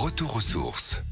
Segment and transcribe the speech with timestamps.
[0.00, 1.02] Retour aux sources.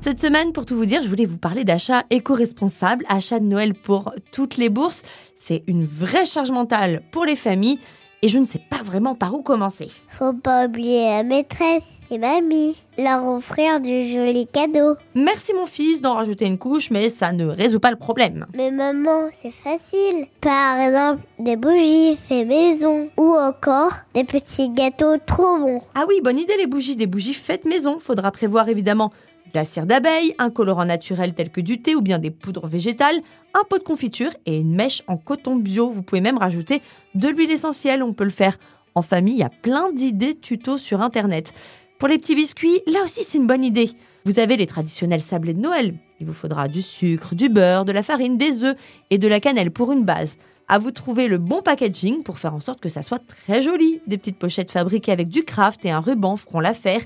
[0.00, 3.74] Cette semaine, pour tout vous dire, je voulais vous parler d'achat éco-responsable, achat de Noël
[3.74, 5.02] pour toutes les bourses.
[5.36, 7.78] C'est une vraie charge mentale pour les familles
[8.22, 9.88] et je ne sais pas vraiment par où commencer.
[10.18, 14.96] Faut pas oublier la maîtresse et mamie, leur offrir du joli cadeau.
[15.14, 18.46] Merci mon fils d'en rajouter une couche, mais ça ne résout pas le problème.
[18.54, 20.26] Mais maman, c'est facile.
[20.40, 25.82] Par exemple, des bougies fait maison ou encore des petits gâteaux trop bons.
[25.94, 27.98] Ah oui, bonne idée les bougies, des bougies faites maison.
[28.00, 29.10] Faudra prévoir évidemment
[29.46, 32.66] de la cire d'abeille, un colorant naturel tel que du thé ou bien des poudres
[32.66, 33.20] végétales,
[33.54, 35.90] un pot de confiture et une mèche en coton bio.
[35.90, 36.82] Vous pouvez même rajouter
[37.14, 38.56] de l'huile essentielle, on peut le faire
[38.94, 41.52] en famille, il y a plein d'idées tutos sur internet.
[41.98, 43.90] Pour les petits biscuits, là aussi c'est une bonne idée.
[44.24, 45.94] Vous avez les traditionnels sablés de Noël.
[46.20, 48.76] Il vous faudra du sucre, du beurre, de la farine, des œufs
[49.10, 50.36] et de la cannelle pour une base.
[50.68, 54.00] À vous trouver le bon packaging pour faire en sorte que ça soit très joli.
[54.06, 57.00] Des petites pochettes fabriquées avec du craft et un ruban feront l'affaire.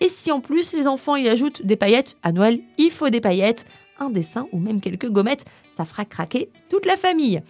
[0.00, 3.20] Et si en plus les enfants y ajoutent des paillettes, à Noël il faut des
[3.20, 3.64] paillettes,
[3.98, 5.44] un dessin ou même quelques gommettes,
[5.76, 7.42] ça fera craquer toute la famille.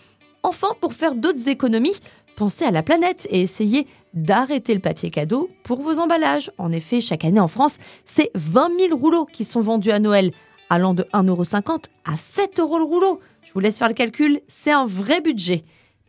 [0.43, 1.97] Enfin, pour faire d'autres économies,
[2.37, 6.51] pensez à la planète et essayez d'arrêter le papier cadeau pour vos emballages.
[6.59, 10.33] En effet, chaque année en France, c'est 20 000 rouleaux qui sont vendus à Noël,
[10.71, 13.21] allant de 1,50€ à 7 euros le rouleau.
[13.45, 15.63] Je vous laisse faire le calcul, c'est un vrai budget.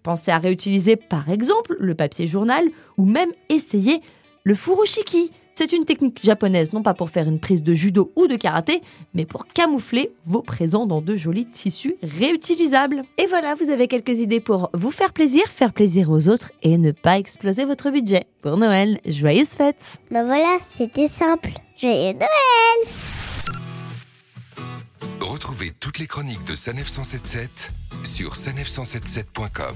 [0.04, 2.66] Pensez à réutiliser par exemple le papier journal
[2.98, 4.02] ou même essayer
[4.44, 5.32] le furoshiki.
[5.60, 8.80] C'est une technique japonaise, non pas pour faire une prise de judo ou de karaté,
[9.14, 13.04] mais pour camoufler vos présents dans de jolis tissus réutilisables.
[13.18, 16.78] Et voilà, vous avez quelques idées pour vous faire plaisir, faire plaisir aux autres et
[16.78, 18.24] ne pas exploser votre budget.
[18.42, 21.50] Pour Noël, joyeuses fêtes Ben voilà, c'était simple.
[21.78, 22.88] Joyeux Noël
[25.20, 27.72] Retrouvez toutes les chroniques de Sanef 177
[28.06, 29.76] sur sanef177.com.